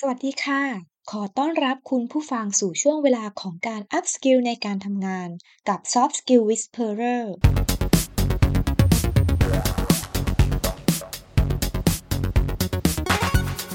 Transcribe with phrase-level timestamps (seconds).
[0.00, 0.62] สวัสดีค่ะ
[1.10, 5.28] ขอต้อนรับคุณผู้ฟังสู่ช่วงเวลาของการ Up Skill ในการทำงาน
[5.68, 7.24] กับ Soft Skill Whisperer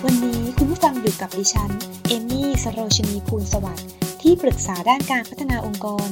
[0.05, 1.71] วันนี้คุณผู้ฟังอยู่กับดิฉัน
[2.07, 3.87] เอมมี่สโรชนีภูลสวัสดิ์
[4.21, 6.07] ที่ปรึกษาด้านการพัฒนาองค์กร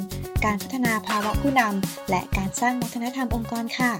[0.45, 3.91] การพัฒนาภาวะผู้นำและการสร้างวัฒนธรรมองค์กรค่ะ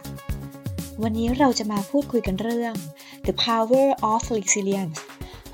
[1.03, 2.73] วันนี้เราจะมาพูดคุยกันเรื่อง
[3.27, 4.99] The Power of Resilience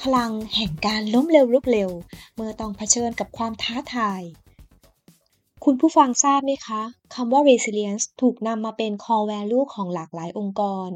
[0.05, 1.89] พลังแห่งการล้มเร็วลุกเร็ว
[2.35, 4.21] เมื่อต้องเผชิญกับความท้าทาย
[5.63, 6.81] คุณผู้ฟังทราบไหมคะ
[7.15, 10.89] คำว่า resilience ถูกนำมาเป็น core value ของหลากหลายองค์กร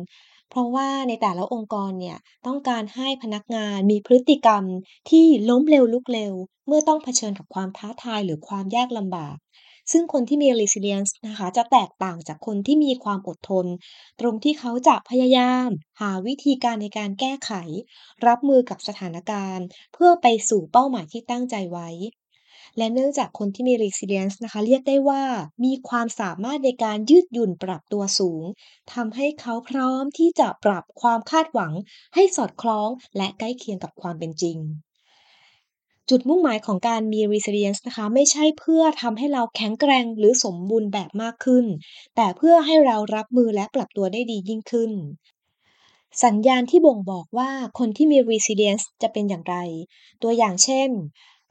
[0.49, 2.17] เพราะว่าในแต่ละองค์กรเนี่ย
[2.47, 4.63] ต้องการให้พนักงานมีพฤติกรรม
[5.09, 6.33] ที่ล้มเร็วลุกเร็ว
[6.67, 9.35] เมื่อต้องเผชิญกับความท้าทายหรือความยากลำบาก
[9.91, 13.65] ซึ่งคนที่มี resilience นะคะ จะแตกต่างจากคนที่มีความอดทน
[14.19, 15.69] ตรงที่เขาจะพยายาม
[16.01, 17.51] หาวิธีการในการแก้ไข
[18.27, 21.89] รับมือกับสถานการณ์ เพื่อไปสู่เป้าหมายที่ตั้งใจไว้
[22.77, 25.23] และเนื่องจากคนที่มี resilience นะคะ เรียกได้ว่า
[25.65, 28.43] มีความสามารถในการยืดหยุ่นปรับตัวสูง
[28.93, 31.73] ทำให้เขาพร้อมที่จะปรับความคาดหวัง
[32.15, 34.57] ให้สอดคล้องและใกล้เคียงกับความเป็นจริง
[36.09, 41.65] จุดมุ่งหมายของการมี resilience นะคะ ไม่ใช่เพื่อทำให้เราแข็งแกร่งหรือสมบูรณ์แบบมากขึ้น
[42.15, 44.91] แต่เพื่อให้เรารับมือและปรับตัวได้ดียิ่งขึ้น
[46.23, 49.55] สัญญาณที่บ่งบอกว่าคนที่มี resilience จะเป็นอย่างไร
[50.23, 50.89] ตัวอย่างเช่น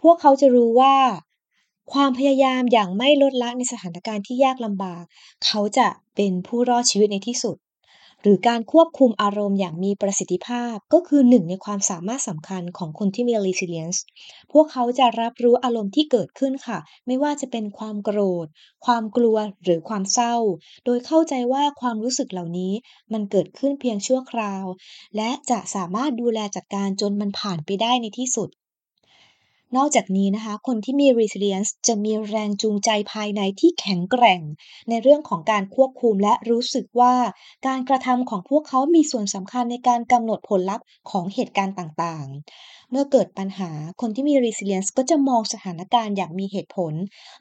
[0.02, 0.96] พวกเขาจะรู้ว่า
[1.92, 5.04] ความพยายามอย่างไม่ลดละในสถานการณ์ที่ยากลำบาก
[5.46, 7.56] เขาจะเป็นผู้รอดชีวิตในที่สุด
[8.22, 13.98] หรือการควบคุมอารมณ์อย่างมีประสิทธิภาพ ก็คือหนึ่งในความสามารถสำคัญของคนที่มี resilience
[14.52, 18.46] พวกเขาจะรับรู้อารมณ์ที่เกิดขึ้นค่ะ ไม่ว่าจะเป็นความโกรธ
[18.86, 20.36] ความกลัวหรือความเศร้า
[20.84, 22.72] โดยเข้าใจว่าความรู้สึกเหล่านี้
[23.12, 24.64] มันเกิดขึ้นเพียงชั่วคราว
[25.16, 28.50] และจะสามารถดูแลจัดการจนมันผ่านไปได้ในที่สุด
[29.76, 34.40] นอกจากนี้นะคะ คนที่มี resilience จะมีแรงจูงใจภายในที่แข็งแกร่ง
[34.88, 37.14] ในเรื่องของการควบคุมและรู้สึกว่า
[37.66, 43.70] การกระทำของพวกเขามีส่วนสำคัญในการกำหนดผลลัพธ์ของเหตุการณ์ต่างๆ เมื่อเกิดปัญหา
[44.00, 46.92] คนที่มี resilience ก็จะมองสถานการณ์อย่างมีเหตุผล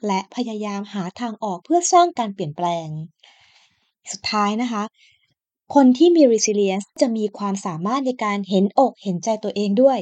[0.06, 2.88] และพยายามหาทางออกเพื่อสร้างการเปลี่ยนแปลง
[4.12, 4.84] สุดท้ายนะคะ
[5.74, 9.98] คนที่มี resilience จะมีความสามารถในการเห็นอกเห็นใจตัวเองด้วย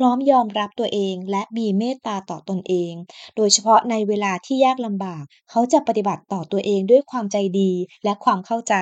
[0.04, 2.92] ร้อมยอมรับตัวเองและมีเมตตาต่อตนเอง
[3.36, 7.72] โดยเฉพาะในเวลาที่ยากลำบาก เขาจะปฏิบัติต่อตัวเองด้วยความใจดี
[8.04, 8.74] และความเข้าใจ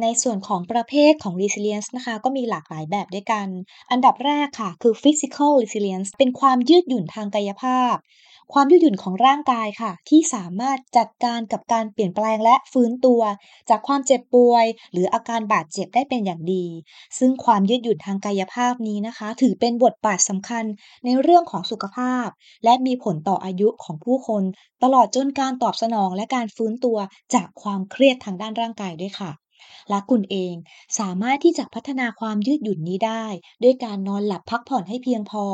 [0.00, 3.48] ในส่วนของประเภทของ resilience นะคะ ก็มีหลากหลายแบบด้วยกัน
[3.90, 7.94] อันดับแรกค่ะ คือ physical resilience เป็นความยืดหยุ่นทางกายภาพ
[8.52, 13.20] ความยืดหยุ่นของร่างกายค่ะ ที่สามารถจัดการกับการเปลี่ยนแปลงและฟื้นตัว
[13.68, 16.66] จากความเจ็บป่วย หรืออาการบาดเจ็บได้เป็นอย่างดี
[17.18, 20.64] ซึ่งความยืดหยุ่นทางกายภาพนี้นะคะ ถือเป็นบทบาทสำคัญ
[21.04, 22.28] ในเรื่องของสุขภาพ
[22.64, 24.42] และมีผลต่ออายุของผู้คน
[24.82, 26.98] ตลอดจนการตอบสนองและการฟื้นตัว
[27.34, 29.41] จากความเครียดทางด้านร่างกายด้วยค่ะ
[29.90, 30.54] และคุณเอง
[30.98, 33.24] สามารถที่จะพัฒนาความยืดหยุ่นนี้ได้
[33.62, 35.44] ด้วยการนอนหลับพักผ่อนให้เพียงพอ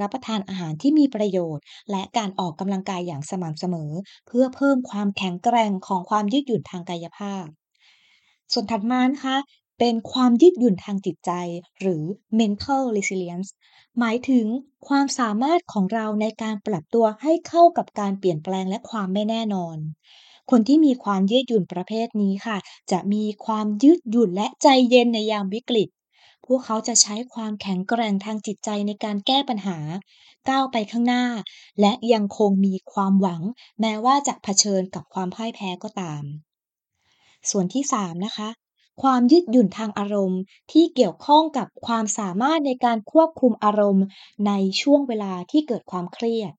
[0.00, 3.90] รับประทานอาหารที่มีประโยชน์ และการออกกำลังกายอย่างสม่ำเสมอ
[4.26, 7.44] เพื่อเพิ่มความแข็งแกร่งของความยืดหยุ่นทางกายภาพ
[8.52, 9.36] ส่วนถัดมานะคะ
[9.78, 11.30] เป็นความยืดหยุ่นทางจิตใจ
[11.80, 12.02] หรือ
[12.40, 13.48] mental resilience
[13.98, 14.46] หมายถึง
[14.88, 19.76] ความสามารถของเราในการปรับตัวให้เข้ากับการเปลี่ยนแปลงและความไม่แน่นอน
[20.50, 22.56] คนที่มีความยืดหยุ่นประเภทนี้ค่ะ
[22.90, 25.88] จะมีความยืดหยุ่นและใจเย็นในยามวิกฤต
[26.46, 29.78] พวกเขาจะใช้ความแข็งแกร่งทางจิตใจในการแก้ปัญหา
[30.48, 31.24] ก้าวไปข้างหน้า
[31.80, 33.42] และยังคงมีความหวัง
[33.80, 36.22] แม้ว่าจะเผชิญกับความพ่ายแพ้ก็ตาม
[37.50, 38.48] ส่วนที่ 3 นะคะ
[39.02, 40.40] ความยืดหยุ่นทางอารมณ์
[40.72, 44.04] ที่เกี่ยวข้องกับความสามารถในการควบคุมอารมณ์
[44.46, 44.52] ใน
[44.82, 46.52] ช่วงเวลาที่เกิดความเครียด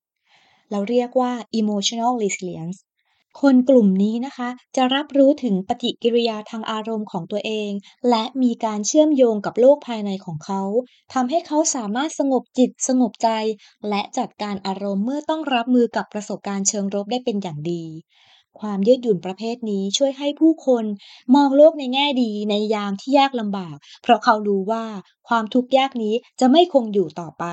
[0.72, 2.78] เราเรียกว่า emotional resilience
[3.40, 7.72] คนกลุ่มนี้นะคะ จะรับรู้ถึงปฏิกิริยาทางอารมณ์ของตัวเอง
[8.10, 10.62] และมีการเชื่อมโยงกับโลกภายในของเขา
[11.14, 13.30] ทำให้เขาสามารถสงบจิตสงบใจ
[13.90, 17.84] และจัดการอารมณ์เมื่อต้องรับมือกับประสบการณ์เชิงรบได้เป็นอย่างดี
[18.60, 20.86] ความยืดหยุ่นประเภทนี้ช่วยให้ผู้คน
[21.36, 24.86] มองโลกในแง่ดีในยามที่ยากลำบาก เพราะเขารู้ว่า
[25.28, 27.46] ความทุกข์ยากนี้จะไม่คงอยู่ต่อไป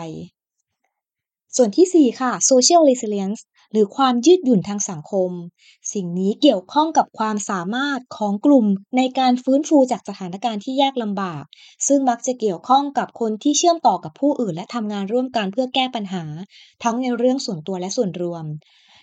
[1.57, 3.41] ส่วนที่ 4 ค่ะ social resilience
[3.73, 5.31] หรือความยืดหยุ่นทางสังคม
[5.93, 8.67] สิ่งนี้เกี่ยวข้องกับความสามารถของกลุ่ม
[8.97, 11.45] ในการฟื้นฟูจากสถานการณ์ที่ยากลำบาก
[11.87, 16.25] ซึ่งมักจะเกี่ยวข้องกับคนที่เชื่อมต่อกับผู้อื่น และทำงานร่วมกันเพื่อแก้ปัญหา
[16.83, 18.45] ทั้งในเรื่องส่วนตัวและส่วนรวม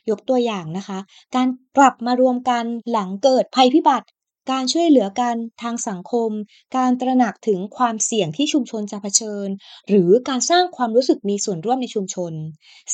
[0.09, 0.99] ยกตัวอย่างนะคะ
[1.35, 1.47] การ
[1.77, 4.07] กลับมารวมกันหลังเกิดภัยพิบัติ
[4.51, 6.29] การช่วยเหลือกันทางสังคม
[6.77, 9.47] การตระหนักถึงความเสี่ยงที่ชุมชนจะเผชิญ
[9.89, 12.33] หรือการสร้างความรู้สึกมีส่วนร่วมในชุมชน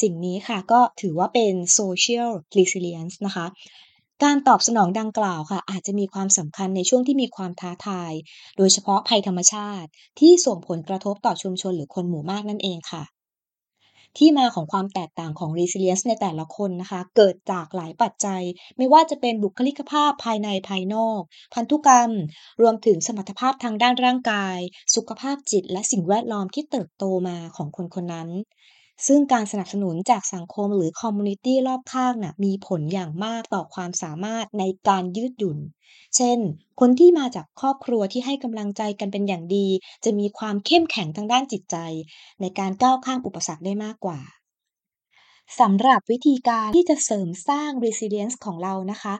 [0.02, 3.46] สิ่งนี้ค่ะก็ถือว่าเป็น social resilience นะคะ
[4.24, 8.12] การตอบสนองดังกล่าวค่ะ อาจจะมีความสำคัญในช่วงที่มีความท้าทาย
[8.58, 9.90] โดยเฉพาะภัยธรรมชาติ
[10.20, 13.04] ที่ส่งผลกระทบต่อชุมชนหรือคนหมู่มากนั่นเองค่ะ
[14.18, 18.42] ที่มาของความแตกต่างของ resilience ในแต่ละคนนะคะ เกิดจากหลายปัจจัย
[18.78, 21.22] ไม่ว่าจะเป็นบุคลิกภาพภายในภายนอก
[21.54, 22.12] พันธุกรรม
[22.62, 24.58] รวมถึงสมรรถภาพทางด้านร่างกาย
[24.96, 28.30] สุขภาพจิต และสิ่งแวดล้อมที่เติบโตมาของคนคนนั้น
[29.08, 35.60] ซึ่งการสนับสนุนจากสังคมหรือคอมมูนิตี้รอบข้างนะ่ะมีผลอย่างมากต่อความสามารถในการยืดหยุ่น
[36.16, 36.40] เช่น
[36.80, 39.68] คนที่มาจากครอบครัวที่ให้กำลังใจกันเป็นอย่างดี
[40.04, 41.78] จะมีความเข้มแข็งทางด้านจิตใจ
[42.42, 44.20] ในการก้าวข้ามอุปสรรคได้มากกว่า
[45.60, 49.14] สำหรับวิธีการที่จะเสริมสร้าง resilience ของเรานะคะ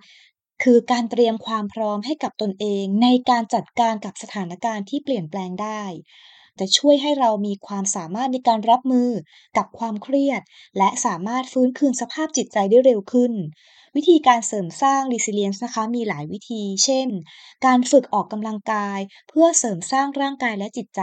[0.64, 5.82] คือการเตรียมความพร้อมให้กับตนเองในการจัดการกับสถานการณ์ที่เปลี่ยนแปลงได้
[6.62, 9.10] จะช่วยให้เรามีความสามารถในการรับมือ
[9.58, 10.42] กับความเครียด
[10.78, 13.34] และสามารถฟื้นคืนสภาพจิตใจได้เร็วขึ้น
[13.96, 17.08] วิธีการเสริมสร้าง resilience นะคะมีหลายวิธี เช่น
[17.66, 19.00] การฝึกออกกำลังกาย
[19.30, 21.02] เพื่อเสริมสร้างร่างกายและจิตใจ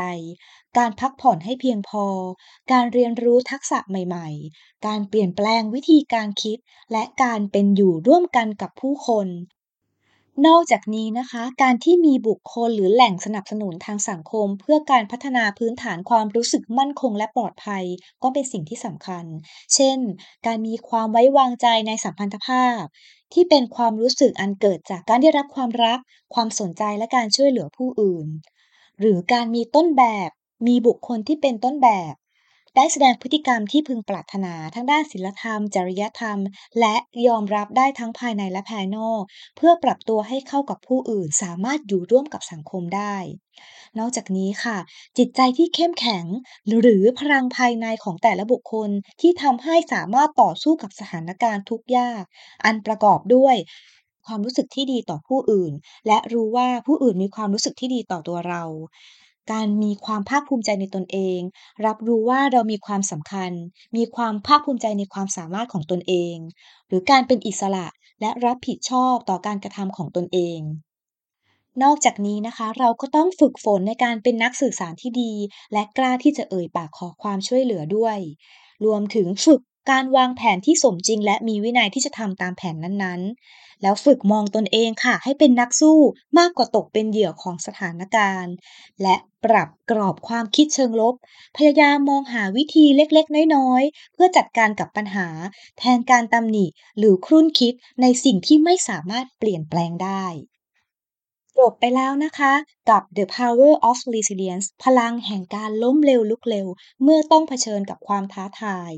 [0.78, 2.06] การพักผ่อนให้เพียงพอ
[2.72, 6.58] การเรียนรู้ทักษะใหม่ๆ การเปลี่ยนแปลงวิธีการคิด
[6.92, 9.28] และการเป็นอยู่ร่วมกันกับผู้คน
[10.46, 17.84] นอกจากนี้นะคะ การที่มีบุคคลหรือแหล่งสนับสนุนทางสังคม เพื่อการพัฒนาพื้นฐานความรู้สึกมั่นคงและปลอดภัย
[18.22, 19.24] ก็เป็นสิ่งที่สำคัญ
[19.74, 19.98] เช่น
[20.46, 22.80] การมีความไว้วางใจในสัมพันธภาพ
[23.32, 25.98] ที่เป็นความรู้สึกอันเกิดจากการได้รับความรัก
[26.34, 28.26] ความสนใจและการช่วยเหลือผู้อื่น
[29.00, 30.30] หรือการมีต้นแบบ
[30.66, 32.14] มีบุคคลที่เป็นต้นแบบ
[32.80, 36.38] ได้แสดงพฤติกรรมที่พึงปรารถนาทั้งด้านศิลธรรม จริยธรรม
[36.80, 36.96] และ
[37.26, 39.20] ยอมรับได้ทั้งภายในและภายนอก
[39.56, 43.16] เพื่อปรับตัวให้เข้ากับผู้อื่น สามารถอยู่ร่วมกับสังคมได้
[43.98, 44.78] นอกจากนี้ค่ะ
[45.18, 46.24] จิตใจที่เข้มแข็ง
[46.82, 48.90] หรือพลังภายในของแต่ละบุคคล
[49.20, 52.22] ที่ทำให้สามารถต่อสู้กับสถานการณ์ทุกยาก
[52.64, 53.54] อันประกอบด้วย
[54.26, 55.72] ความรู้สึกที่ดีต่อผู้อื่น
[56.06, 58.62] และรู้ว่าผู้อื่นมีความรู้สึกที่ดีต่อตัวเรา
[59.50, 61.40] การมีความภาคภูมิใจในตนเอง
[61.86, 63.52] รับรู้ว่าเรามีความสำคัญ
[63.96, 66.36] มีความภาคภูมิใจในความสามารถของตนเอง
[66.88, 67.86] หรือการเป็นอิสระ
[68.20, 70.60] และรับผิดชอบต่อการกระทำของตนเอง
[71.82, 75.32] นอกจากนี้นะคะ เราก็ต้องฝึกฝนในการเป็นนักสื่อสารที่ดี
[75.72, 78.18] และกล้าที่จะเอ่ยปากขอความช่วยเหลือด้วย
[78.84, 79.60] รวมถึงฝึก
[79.90, 85.98] การวางแผนที่สมจริง และมีวินัยที่จะทำตามแผนนั้นๆ แล้วฝึกมองตนเองค่ะ ให้เป็นนักสู้
[86.38, 88.54] มากกว่าตกเป็นเหยื่อของสถานการณ์
[89.02, 91.14] และปรับกรอบความคิดเชิงลบ
[91.56, 95.28] พยายามมองหาวิธีเล็กๆ น้อยๆ เพื่อจัดการกับปัญหา
[95.78, 96.66] แทนการตำหนิ
[96.98, 100.24] หรือครุ่นคิดในสิ่งที่ไม่สามารถเปลี่ยนแปลงได้
[101.58, 102.52] จบไปแล้วนะคะ
[102.90, 106.66] กับ The Power of Resilience พลังแห่งการล้มเร็วลุกเร็ว
[107.02, 108.92] เมื่อต้องเผชิญกับความท้าทาย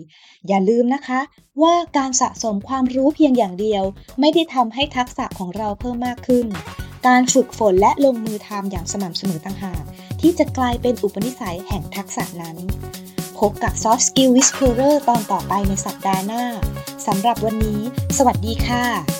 [0.48, 1.20] อย่าลืมนะคะ
[1.62, 3.84] ว่าการสะสมความรู้เพียงอย่างเดียว
[4.20, 6.46] ไม่ได้ทำให้ทักษะของเราเพิ่มมากขึ้น
[7.06, 9.82] การฝึกฝนและลงมือทำอย่างสม่ำเสมอต่างหาก
[10.20, 12.56] ที่จะกลายเป็นอุปนิสัยแห่งทักษะนั้น
[13.38, 16.44] พบกับ Soft Skill Whisperer ตอนต่อไปในสัปดาห์หน้า
[17.06, 17.80] สำหรับวันนี้
[18.18, 19.19] สวัสดีค่ะ